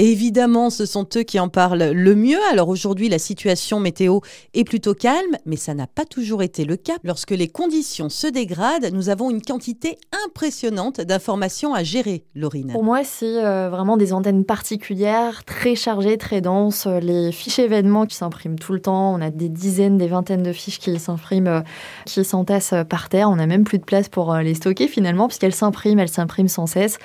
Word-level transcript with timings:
Évidemment, 0.00 0.70
ce 0.70 0.86
sont 0.86 1.08
eux 1.16 1.24
qui 1.24 1.40
en 1.40 1.48
parlent 1.48 1.90
le 1.90 2.14
mieux. 2.14 2.38
Alors 2.52 2.68
aujourd'hui, 2.68 3.08
la 3.08 3.18
situation 3.18 3.80
météo 3.80 4.20
est 4.54 4.62
plutôt 4.62 4.94
calme, 4.94 5.36
mais 5.44 5.56
ça 5.56 5.74
n'a 5.74 5.88
pas 5.88 6.04
toujours 6.04 6.44
été 6.44 6.64
le 6.64 6.76
cas. 6.76 6.98
Lorsque 7.02 7.32
les 7.32 7.48
conditions 7.48 8.08
se 8.08 8.28
dégradent, 8.28 8.92
nous 8.92 9.08
avons 9.08 9.28
une 9.28 9.42
quantité 9.42 9.98
impressionnante 10.24 11.00
d'informations 11.00 11.74
à 11.74 11.82
gérer, 11.82 12.22
Laurine. 12.36 12.70
Pour 12.70 12.84
moi, 12.84 13.02
c'est 13.02 13.44
euh, 13.44 13.70
vraiment 13.70 13.96
des 13.96 14.12
antennes 14.12 14.44
particulières, 14.44 15.44
très 15.44 15.74
chargées, 15.74 16.16
très 16.16 16.40
denses. 16.40 16.86
Les 16.86 17.32
fiches 17.32 17.58
événements 17.58 18.06
qui 18.06 18.14
s'impriment 18.14 18.56
tout 18.56 18.74
le 18.74 18.80
temps, 18.80 19.12
on 19.12 19.20
a 19.20 19.30
des 19.30 19.48
dizaines, 19.48 19.98
des 19.98 20.06
vingtaines 20.06 20.44
de 20.44 20.52
fiches 20.52 20.78
qui 20.78 20.96
s'impriment, 21.00 21.48
euh, 21.48 21.60
qui 22.04 22.24
s'entassent 22.24 22.74
par 22.88 23.08
terre. 23.08 23.28
On 23.30 23.34
n'a 23.34 23.46
même 23.46 23.64
plus 23.64 23.78
de 23.78 23.84
place 23.84 24.08
pour 24.08 24.32
euh, 24.32 24.42
les 24.42 24.54
stocker 24.54 24.86
finalement, 24.86 25.26
puisqu'elles 25.26 25.56
s'impriment, 25.56 25.98
elles 25.98 26.08
s'impriment 26.08 26.46
sans 26.46 26.68
cesse, 26.68 27.00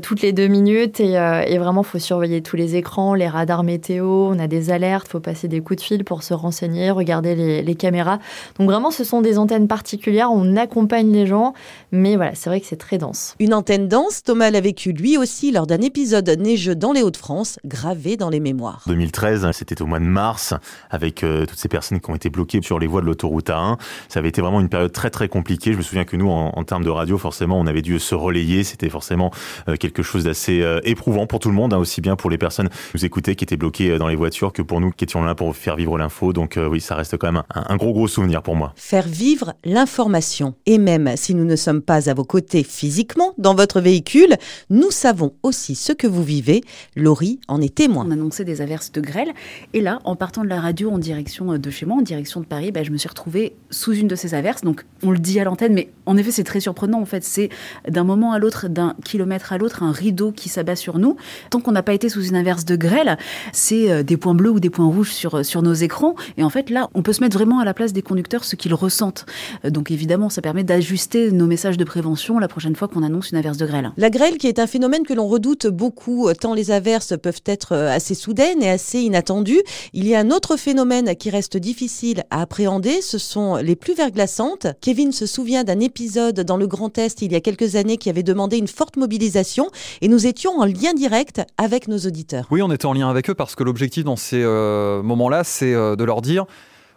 toutes 0.00 0.22
les 0.22 0.32
deux 0.32 0.48
minutes. 0.48 0.98
Et, 0.98 1.12
et 1.12 1.58
vraiment, 1.58 1.82
il 1.82 1.86
faut 1.86 1.98
surveiller 1.98 2.37
tous 2.42 2.56
les 2.56 2.76
écrans, 2.76 3.14
les 3.14 3.28
radars 3.28 3.64
météo, 3.64 4.06
on 4.06 4.38
a 4.38 4.46
des 4.46 4.70
alertes, 4.70 5.06
il 5.08 5.12
faut 5.12 5.20
passer 5.20 5.48
des 5.48 5.60
coups 5.60 5.80
de 5.80 5.84
fil 5.84 6.04
pour 6.04 6.22
se 6.22 6.34
renseigner, 6.34 6.90
regarder 6.90 7.34
les, 7.62 7.74
caméras. 7.74 8.18
Donc 8.58 8.68
vraiment, 8.68 8.90
ce 8.90 9.04
sont 9.04 9.20
des 9.20 9.38
antennes 9.38 9.68
particulières, 9.68 10.30
on 10.32 10.56
accompagne 10.56 11.12
les 11.12 11.26
gens, 11.26 11.54
mais 11.92 12.16
voilà, 12.16 12.34
c'est 12.34 12.50
vrai 12.50 12.60
que 12.60 12.66
c'est 12.66 12.76
très 12.76 12.98
dense. 12.98 13.36
Une 13.38 13.54
antenne 13.54 13.88
dense, 13.88 14.22
Thomas 14.22 14.50
l'a 14.50 14.60
vécu 14.60 14.92
lui 14.92 15.16
aussi 15.16 15.50
lors 15.52 15.66
d'un 15.66 15.80
épisode 15.80 16.28
neigeux 16.38 16.74
dans 16.74 16.92
les 16.92 17.02
Hauts-de-France, 17.02 17.58
gravé 17.64 18.16
dans 18.16 18.30
les 18.30 18.40
mémoires. 18.40 18.82
2013, 18.86 19.48
c'était 19.52 19.80
au 19.82 19.86
mois 19.86 20.00
de 20.00 20.04
mars, 20.04 20.54
avec 20.90 21.22
euh, 21.22 21.46
toutes 21.46 21.58
ces 21.58 21.68
personnes 21.68 22.00
qui 22.00 22.10
ont 22.10 22.14
été 22.14 22.30
bloquées 22.30 22.60
sur 22.62 22.78
les 22.78 22.86
voies 22.86 23.00
de 23.00 23.06
l'autoroute 23.06 23.48
A1. 23.48 23.78
Ça 24.08 24.20
avait 24.20 24.28
été 24.28 24.40
vraiment 24.40 24.60
une 24.60 24.68
période 24.68 24.92
très 24.92 25.10
très 25.10 25.28
compliquée. 25.28 25.72
Je 25.72 25.78
me 25.78 25.82
souviens 25.82 26.04
que 26.04 26.16
nous, 26.16 26.28
en, 26.28 26.64
termes 26.64 26.84
de 26.84 26.90
radio, 26.90 27.18
forcément, 27.18 27.58
on 27.58 27.66
avait 27.66 27.82
dû 27.82 27.98
se 27.98 28.14
relayer. 28.14 28.64
C'était 28.64 28.88
forcément 28.88 29.30
euh, 29.68 29.76
quelque 29.76 30.02
chose 30.02 30.24
d'assez 30.24 30.62
euh, 30.62 30.80
éprouvant 30.84 31.26
pour 31.26 31.38
tout 31.38 31.48
le 31.48 31.54
monde, 31.54 31.72
hein, 31.72 31.78
aussi 31.78 32.00
bien 32.00 32.16
pour 32.16 32.27
les 32.30 32.38
personnes 32.38 32.68
qui 32.68 32.74
nous 32.94 33.04
écoutaient, 33.04 33.34
qui 33.34 33.44
étaient 33.44 33.56
bloquées 33.56 33.90
euh, 33.90 33.98
dans 33.98 34.08
les 34.08 34.16
voitures, 34.16 34.52
que 34.52 34.62
pour 34.62 34.80
nous 34.80 34.90
qui 34.90 35.04
étions 35.04 35.22
là 35.22 35.34
pour 35.34 35.54
faire 35.56 35.76
vivre 35.76 35.98
l'info. 35.98 36.32
Donc 36.32 36.56
euh, 36.56 36.68
oui, 36.68 36.80
ça 36.80 36.94
reste 36.94 37.16
quand 37.16 37.32
même 37.32 37.42
un, 37.54 37.76
gros 37.76 37.92
gros 37.92 38.08
souvenir 38.08 38.42
pour 38.42 38.56
moi. 38.56 38.72
Faire 38.76 39.06
vivre 39.06 39.54
l'information. 39.64 40.54
Et 40.66 40.78
même 40.78 41.12
si 41.16 41.34
nous 41.34 41.44
ne 41.44 41.56
sommes 41.56 41.82
pas 41.82 42.10
à 42.10 42.14
vos 42.14 42.24
côtés 42.24 42.62
physiquement 42.62 43.34
dans 43.38 43.54
votre 43.54 43.80
véhicule, 43.80 44.36
nous 44.70 44.90
savons 44.90 45.34
aussi 45.42 45.74
ce 45.74 45.92
que 45.92 46.06
vous 46.06 46.22
vivez. 46.22 46.62
Laurie 46.96 47.40
en 47.48 47.60
est 47.60 47.74
témoin. 47.74 48.04
On 48.06 48.10
annonçait 48.10 48.44
des 48.44 48.60
averses 48.60 48.92
de 48.92 49.00
grêle. 49.00 49.32
Et 49.72 49.80
là, 49.80 50.00
en 50.04 50.16
partant 50.16 50.42
de 50.42 50.48
la 50.48 50.60
radio 50.60 50.90
en 50.90 50.98
direction 50.98 51.52
euh, 51.52 51.58
de 51.58 51.70
chez 51.70 51.86
moi, 51.86 51.96
en 51.96 52.02
direction 52.02 52.40
de 52.40 52.46
Paris, 52.46 52.72
bah, 52.72 52.82
je 52.82 52.90
me 52.90 52.96
suis 52.96 53.08
retrouvée 53.08 53.54
sous 53.70 53.92
une 53.92 54.08
de 54.08 54.16
ces 54.16 54.34
averses. 54.34 54.62
Donc 54.62 54.84
on 55.02 55.10
le 55.10 55.18
dit 55.18 55.40
à 55.40 55.44
l'antenne, 55.44 55.74
mais 55.74 55.90
en 56.06 56.16
effet, 56.16 56.30
c'est 56.30 56.44
très 56.44 56.60
surprenant. 56.60 57.00
En 57.00 57.06
fait, 57.06 57.24
c'est 57.24 57.48
d'un 57.88 58.04
moment 58.04 58.32
à 58.32 58.38
l'autre, 58.38 58.68
d'un 58.68 58.94
kilomètre 59.04 59.52
à 59.52 59.58
l'autre, 59.58 59.82
un 59.82 59.92
rideau 59.92 60.32
qui 60.32 60.48
s'abat 60.48 60.76
sur 60.76 60.98
nous. 60.98 61.16
Tant 61.50 61.60
qu'on 61.60 61.72
n'a 61.72 61.82
pas 61.82 61.94
été 61.94 62.07
sous 62.08 62.24
une 62.26 62.36
inverse 62.36 62.64
de 62.64 62.76
grêle, 62.76 63.18
c'est 63.52 63.90
euh, 63.90 64.02
des 64.02 64.16
points 64.16 64.34
bleus 64.34 64.50
ou 64.50 64.60
des 64.60 64.70
points 64.70 64.86
rouges 64.86 65.12
sur, 65.12 65.36
euh, 65.36 65.42
sur 65.42 65.62
nos 65.62 65.74
écrans. 65.74 66.14
Et 66.36 66.44
en 66.44 66.50
fait, 66.50 66.70
là, 66.70 66.88
on 66.94 67.02
peut 67.02 67.12
se 67.12 67.20
mettre 67.22 67.36
vraiment 67.36 67.60
à 67.60 67.64
la 67.64 67.74
place 67.74 67.92
des 67.92 68.02
conducteurs, 68.02 68.44
ce 68.44 68.56
qu'ils 68.56 68.74
ressentent. 68.74 69.26
Euh, 69.64 69.70
donc 69.70 69.90
évidemment, 69.90 70.28
ça 70.28 70.42
permet 70.42 70.64
d'ajuster 70.64 71.30
nos 71.30 71.46
messages 71.46 71.76
de 71.76 71.84
prévention 71.84 72.38
la 72.38 72.48
prochaine 72.48 72.76
fois 72.76 72.88
qu'on 72.88 73.02
annonce 73.02 73.30
une 73.30 73.38
averse 73.38 73.58
de 73.58 73.66
grêle. 73.66 73.92
La 73.96 74.10
grêle 74.10 74.38
qui 74.38 74.46
est 74.46 74.58
un 74.58 74.66
phénomène 74.66 75.04
que 75.04 75.14
l'on 75.14 75.26
redoute 75.26 75.66
beaucoup, 75.66 76.32
tant 76.40 76.54
les 76.54 76.70
averses 76.70 77.14
peuvent 77.20 77.42
être 77.46 77.74
assez 77.74 78.14
soudaines 78.14 78.62
et 78.62 78.70
assez 78.70 79.00
inattendues. 79.00 79.62
Il 79.92 80.06
y 80.06 80.14
a 80.14 80.20
un 80.20 80.30
autre 80.30 80.56
phénomène 80.56 81.14
qui 81.16 81.30
reste 81.30 81.56
difficile 81.56 82.24
à 82.30 82.42
appréhender, 82.42 83.00
ce 83.02 83.18
sont 83.18 83.56
les 83.56 83.76
pluies 83.76 83.94
verglaçantes. 83.94 84.66
Kevin 84.80 85.12
se 85.12 85.26
souvient 85.26 85.64
d'un 85.64 85.80
épisode 85.80 86.40
dans 86.40 86.56
le 86.56 86.66
Grand 86.66 86.96
Est 86.98 87.22
il 87.22 87.32
y 87.32 87.36
a 87.36 87.40
quelques 87.40 87.76
années 87.76 87.96
qui 87.96 88.10
avait 88.10 88.22
demandé 88.22 88.56
une 88.56 88.68
forte 88.68 88.96
mobilisation 88.96 89.70
et 90.00 90.08
nous 90.08 90.26
étions 90.26 90.58
en 90.58 90.64
lien 90.64 90.94
direct 90.94 91.42
avec 91.56 91.88
nos 91.88 91.97
auditeurs. 92.06 92.46
Oui, 92.50 92.62
on 92.62 92.70
était 92.70 92.86
en 92.86 92.92
lien 92.92 93.08
avec 93.08 93.30
eux 93.30 93.34
parce 93.34 93.54
que 93.54 93.64
l'objectif 93.64 94.04
dans 94.04 94.16
ces 94.16 94.42
euh, 94.42 95.02
moments-là, 95.02 95.44
c'est 95.44 95.74
euh, 95.74 95.96
de 95.96 96.04
leur 96.04 96.22
dire 96.22 96.46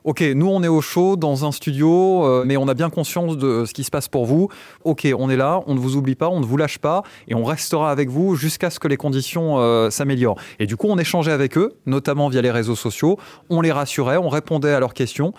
Ok, 0.03 0.21
nous 0.21 0.47
on 0.47 0.63
est 0.63 0.67
au 0.67 0.81
chaud 0.81 1.15
dans 1.15 1.45
un 1.45 1.51
studio, 1.51 2.25
euh, 2.25 2.43
mais 2.45 2.57
on 2.57 2.67
a 2.67 2.73
bien 2.73 2.89
conscience 2.89 3.37
de 3.37 3.65
ce 3.65 3.73
qui 3.73 3.83
se 3.83 3.91
passe 3.91 4.07
pour 4.07 4.25
vous. 4.25 4.49
Ok, 4.83 5.07
on 5.17 5.29
est 5.29 5.35
là, 5.35 5.61
on 5.67 5.75
ne 5.75 5.79
vous 5.79 5.95
oublie 5.95 6.15
pas, 6.15 6.29
on 6.29 6.39
ne 6.39 6.45
vous 6.45 6.57
lâche 6.57 6.79
pas, 6.79 7.03
et 7.27 7.35
on 7.35 7.43
restera 7.43 7.91
avec 7.91 8.09
vous 8.09 8.35
jusqu'à 8.35 8.69
ce 8.69 8.79
que 8.79 8.87
les 8.87 8.97
conditions 8.97 9.89
s'améliorent. 9.91 10.39
Et 10.59 10.65
du 10.65 10.75
coup, 10.75 10.87
on 10.89 10.97
échangeait 10.97 11.31
avec 11.31 11.57
eux, 11.57 11.73
notamment 11.85 12.29
via 12.29 12.41
les 12.41 12.51
réseaux 12.51 12.75
sociaux. 12.75 13.17
On 13.49 13.61
les 13.61 13.71
rassurait, 13.71 14.17
on 14.17 14.29
répondait 14.29 14.73
à 14.73 14.79
leurs 14.79 14.93
questions 14.93 15.33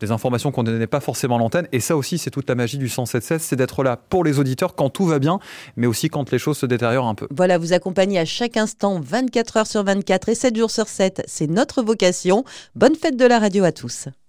des 0.00 0.10
informations 0.10 0.52
qu'on 0.52 0.62
ne 0.62 0.72
donnait 0.72 0.86
pas 0.86 1.00
forcément 1.00 1.36
à 1.36 1.38
l'antenne. 1.38 1.68
Et 1.72 1.80
ça 1.80 1.96
aussi, 1.96 2.18
c'est 2.18 2.30
toute 2.30 2.48
la 2.48 2.54
magie 2.54 2.78
du 2.78 2.88
107.16, 2.88 3.38
c'est 3.38 3.56
d'être 3.56 3.82
là 3.82 3.96
pour 3.96 4.24
les 4.24 4.38
auditeurs 4.38 4.74
quand 4.74 4.90
tout 4.90 5.06
va 5.06 5.18
bien, 5.18 5.38
mais 5.76 5.86
aussi 5.86 6.08
quand 6.08 6.30
les 6.30 6.38
choses 6.38 6.58
se 6.58 6.66
détériorent 6.66 7.08
un 7.08 7.14
peu. 7.14 7.26
Voilà, 7.30 7.58
vous 7.58 7.72
accompagnez 7.72 8.18
à 8.18 8.24
chaque 8.24 8.56
instant, 8.56 9.00
24 9.00 9.56
heures 9.56 9.66
sur 9.66 9.84
24 9.84 10.28
et 10.28 10.34
7 10.34 10.56
jours 10.56 10.70
sur 10.70 10.88
7. 10.88 11.22
C'est 11.26 11.48
notre 11.48 11.82
vocation. 11.82 12.44
Bonne 12.74 12.94
fête 12.94 13.16
de 13.16 13.24
la 13.24 13.38
radio 13.38 13.64
à 13.64 13.72
tous. 13.72 14.05